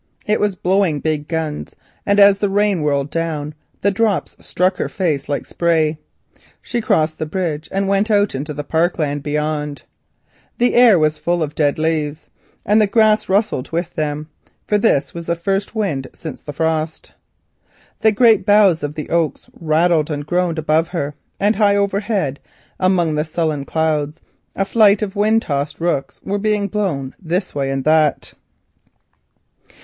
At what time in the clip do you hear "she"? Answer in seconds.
6.59-6.81